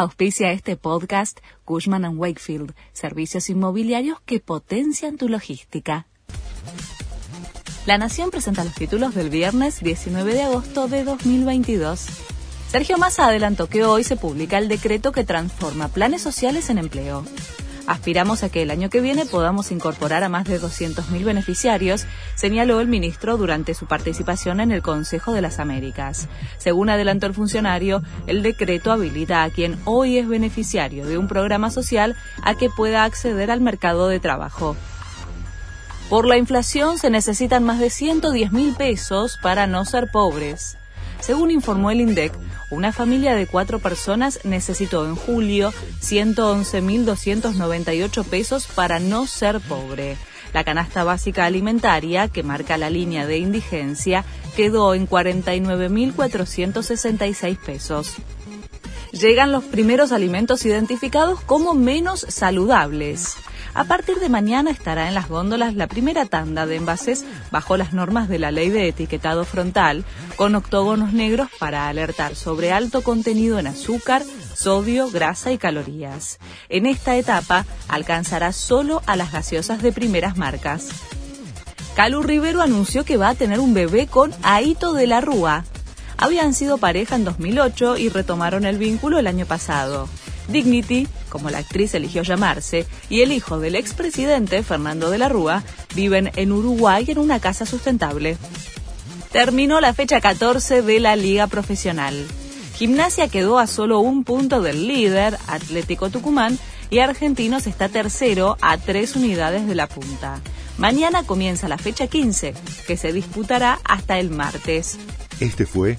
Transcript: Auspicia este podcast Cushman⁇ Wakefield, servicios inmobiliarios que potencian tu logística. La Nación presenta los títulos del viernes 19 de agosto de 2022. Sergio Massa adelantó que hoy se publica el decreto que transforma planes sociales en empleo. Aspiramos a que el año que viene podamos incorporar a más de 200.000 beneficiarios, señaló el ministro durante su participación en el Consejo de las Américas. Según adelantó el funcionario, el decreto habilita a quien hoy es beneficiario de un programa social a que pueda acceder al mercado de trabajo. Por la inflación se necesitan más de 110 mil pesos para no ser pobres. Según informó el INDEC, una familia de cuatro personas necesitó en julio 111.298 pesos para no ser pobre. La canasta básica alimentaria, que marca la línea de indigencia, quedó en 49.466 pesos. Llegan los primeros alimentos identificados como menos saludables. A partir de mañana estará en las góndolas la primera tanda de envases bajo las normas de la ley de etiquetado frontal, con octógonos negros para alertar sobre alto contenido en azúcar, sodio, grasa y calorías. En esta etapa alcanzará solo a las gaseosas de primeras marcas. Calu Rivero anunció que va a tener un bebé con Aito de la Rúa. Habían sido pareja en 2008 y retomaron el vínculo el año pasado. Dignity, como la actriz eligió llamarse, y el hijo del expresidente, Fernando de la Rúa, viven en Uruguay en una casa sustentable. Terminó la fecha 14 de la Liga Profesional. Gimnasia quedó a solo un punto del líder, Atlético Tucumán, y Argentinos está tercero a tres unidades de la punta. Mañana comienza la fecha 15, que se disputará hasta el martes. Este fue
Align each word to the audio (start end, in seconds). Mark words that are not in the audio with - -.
Auspicia 0.00 0.52
este 0.52 0.76
podcast 0.76 1.40
Cushman⁇ 1.64 2.02
Wakefield, 2.16 2.72
servicios 2.92 3.50
inmobiliarios 3.50 4.20
que 4.20 4.38
potencian 4.38 5.16
tu 5.16 5.28
logística. 5.28 6.06
La 7.84 7.98
Nación 7.98 8.30
presenta 8.30 8.62
los 8.62 8.74
títulos 8.74 9.16
del 9.16 9.28
viernes 9.28 9.82
19 9.82 10.34
de 10.34 10.42
agosto 10.42 10.86
de 10.86 11.02
2022. 11.02 12.06
Sergio 12.70 12.96
Massa 12.96 13.26
adelantó 13.26 13.68
que 13.68 13.84
hoy 13.84 14.04
se 14.04 14.14
publica 14.14 14.58
el 14.58 14.68
decreto 14.68 15.10
que 15.10 15.24
transforma 15.24 15.88
planes 15.88 16.22
sociales 16.22 16.70
en 16.70 16.78
empleo. 16.78 17.24
Aspiramos 17.88 18.42
a 18.42 18.50
que 18.50 18.60
el 18.60 18.70
año 18.70 18.90
que 18.90 19.00
viene 19.00 19.24
podamos 19.24 19.72
incorporar 19.72 20.22
a 20.22 20.28
más 20.28 20.44
de 20.44 20.60
200.000 20.60 21.24
beneficiarios, 21.24 22.04
señaló 22.34 22.80
el 22.80 22.86
ministro 22.86 23.38
durante 23.38 23.72
su 23.72 23.86
participación 23.86 24.60
en 24.60 24.72
el 24.72 24.82
Consejo 24.82 25.32
de 25.32 25.40
las 25.40 25.58
Américas. 25.58 26.28
Según 26.58 26.90
adelantó 26.90 27.24
el 27.24 27.32
funcionario, 27.32 28.02
el 28.26 28.42
decreto 28.42 28.92
habilita 28.92 29.42
a 29.42 29.48
quien 29.48 29.78
hoy 29.86 30.18
es 30.18 30.28
beneficiario 30.28 31.06
de 31.06 31.16
un 31.16 31.28
programa 31.28 31.70
social 31.70 32.14
a 32.42 32.54
que 32.54 32.68
pueda 32.68 33.04
acceder 33.04 33.50
al 33.50 33.62
mercado 33.62 34.08
de 34.08 34.20
trabajo. 34.20 34.76
Por 36.10 36.26
la 36.26 36.36
inflación 36.36 36.98
se 36.98 37.08
necesitan 37.08 37.64
más 37.64 37.78
de 37.78 37.88
110 37.88 38.52
mil 38.52 38.74
pesos 38.74 39.38
para 39.40 39.66
no 39.66 39.86
ser 39.86 40.10
pobres. 40.10 40.77
Según 41.20 41.50
informó 41.50 41.90
el 41.90 42.00
INDEC, 42.00 42.32
una 42.70 42.92
familia 42.92 43.34
de 43.34 43.46
cuatro 43.46 43.78
personas 43.78 44.40
necesitó 44.44 45.06
en 45.06 45.16
julio 45.16 45.72
111.298 46.00 48.24
pesos 48.24 48.66
para 48.66 49.00
no 49.00 49.26
ser 49.26 49.60
pobre. 49.60 50.16
La 50.52 50.64
canasta 50.64 51.04
básica 51.04 51.44
alimentaria, 51.44 52.28
que 52.28 52.42
marca 52.42 52.78
la 52.78 52.88
línea 52.90 53.26
de 53.26 53.38
indigencia, 53.38 54.24
quedó 54.56 54.94
en 54.94 55.08
49.466 55.08 57.58
pesos. 57.58 58.16
Llegan 59.12 59.52
los 59.52 59.64
primeros 59.64 60.12
alimentos 60.12 60.64
identificados 60.66 61.40
como 61.40 61.74
menos 61.74 62.26
saludables. 62.28 63.36
A 63.74 63.84
partir 63.84 64.18
de 64.18 64.28
mañana 64.28 64.70
estará 64.70 65.08
en 65.08 65.14
las 65.14 65.28
góndolas 65.28 65.74
la 65.74 65.86
primera 65.86 66.26
tanda 66.26 66.66
de 66.66 66.76
envases 66.76 67.24
bajo 67.50 67.76
las 67.76 67.92
normas 67.92 68.28
de 68.28 68.38
la 68.38 68.50
ley 68.50 68.70
de 68.70 68.88
etiquetado 68.88 69.44
frontal, 69.44 70.04
con 70.36 70.54
octógonos 70.54 71.12
negros 71.12 71.48
para 71.58 71.88
alertar 71.88 72.34
sobre 72.34 72.72
alto 72.72 73.02
contenido 73.02 73.58
en 73.58 73.66
azúcar, 73.66 74.24
sodio, 74.54 75.10
grasa 75.10 75.52
y 75.52 75.58
calorías. 75.58 76.38
En 76.68 76.86
esta 76.86 77.16
etapa 77.16 77.66
alcanzará 77.88 78.52
solo 78.52 79.02
a 79.06 79.16
las 79.16 79.32
gaseosas 79.32 79.82
de 79.82 79.92
primeras 79.92 80.36
marcas. 80.36 80.88
Calu 81.94 82.22
Rivero 82.22 82.62
anunció 82.62 83.04
que 83.04 83.16
va 83.16 83.30
a 83.30 83.34
tener 83.34 83.58
un 83.58 83.74
bebé 83.74 84.06
con 84.06 84.32
Aito 84.42 84.92
de 84.92 85.06
la 85.06 85.20
Rúa. 85.20 85.64
Habían 86.20 86.52
sido 86.52 86.78
pareja 86.78 87.14
en 87.14 87.24
2008 87.24 87.96
y 87.96 88.08
retomaron 88.08 88.66
el 88.66 88.76
vínculo 88.76 89.20
el 89.20 89.28
año 89.28 89.46
pasado. 89.46 90.08
Dignity, 90.48 91.06
como 91.28 91.48
la 91.48 91.58
actriz 91.58 91.94
eligió 91.94 92.22
llamarse, 92.22 92.86
y 93.08 93.20
el 93.20 93.30
hijo 93.30 93.60
del 93.60 93.76
expresidente, 93.76 94.64
Fernando 94.64 95.10
de 95.10 95.18
la 95.18 95.28
Rúa, 95.28 95.62
viven 95.94 96.32
en 96.34 96.50
Uruguay 96.50 97.04
en 97.08 97.18
una 97.18 97.38
casa 97.38 97.66
sustentable. 97.66 98.36
Terminó 99.30 99.80
la 99.80 99.94
fecha 99.94 100.20
14 100.20 100.82
de 100.82 100.98
la 100.98 101.14
Liga 101.14 101.46
Profesional. 101.46 102.26
Gimnasia 102.74 103.28
quedó 103.28 103.58
a 103.58 103.68
solo 103.68 104.00
un 104.00 104.24
punto 104.24 104.60
del 104.60 104.88
líder, 104.88 105.38
Atlético 105.46 106.10
Tucumán, 106.10 106.58
y 106.90 106.98
Argentinos 106.98 107.66
está 107.68 107.88
tercero 107.88 108.56
a 108.60 108.76
tres 108.76 109.14
unidades 109.14 109.68
de 109.68 109.74
la 109.76 109.86
punta. 109.86 110.40
Mañana 110.78 111.24
comienza 111.24 111.68
la 111.68 111.78
fecha 111.78 112.06
15, 112.06 112.54
que 112.86 112.96
se 112.96 113.12
disputará 113.12 113.78
hasta 113.84 114.18
el 114.18 114.30
martes. 114.30 114.98
Este 115.40 115.66
fue 115.66 115.98